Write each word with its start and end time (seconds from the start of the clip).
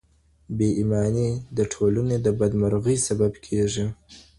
بې 0.57 0.69
ایماني 0.79 1.29
د 1.57 1.59
ټولني 1.73 2.17
د 2.25 2.27
بدمرغۍ 2.39 2.97
سبب 3.07 3.33
کیږي. 3.45 3.85